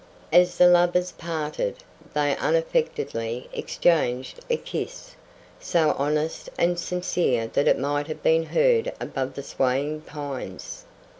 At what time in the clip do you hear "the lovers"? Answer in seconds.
0.57-1.11